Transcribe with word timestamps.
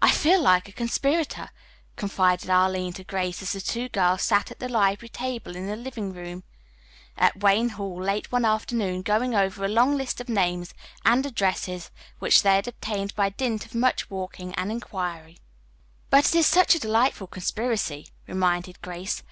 "I 0.00 0.10
feel 0.10 0.40
like 0.40 0.70
a 0.70 0.72
conspirator," 0.72 1.50
confided 1.94 2.48
Arline 2.48 2.94
to 2.94 3.04
Grace 3.04 3.42
as 3.42 3.52
the 3.52 3.60
two 3.60 3.90
girls 3.90 4.22
sat 4.22 4.50
at 4.50 4.58
the 4.58 4.70
library 4.70 5.10
table 5.10 5.54
in 5.54 5.66
the 5.66 5.76
living 5.76 6.14
room 6.14 6.44
at 7.14 7.42
Wayne 7.42 7.68
Hall 7.68 8.02
late 8.02 8.32
one 8.32 8.46
afternoon 8.46 9.02
going 9.02 9.34
over 9.34 9.62
a 9.62 9.68
long 9.68 9.98
list 9.98 10.18
of 10.18 10.30
names 10.30 10.72
and 11.04 11.26
addresses 11.26 11.90
which 12.20 12.40
they 12.42 12.54
had 12.54 12.68
obtained 12.68 13.14
by 13.14 13.28
dint 13.28 13.66
of 13.66 13.74
much 13.74 14.08
walking 14.08 14.54
and 14.54 14.72
inquiring. 14.72 15.38
"But 16.08 16.24
it 16.28 16.36
is 16.36 16.46
such 16.46 16.74
a 16.74 16.78
delightful 16.80 17.26
conspiracy," 17.26 18.06
reminded 18.26 18.80
Grace. 18.80 19.22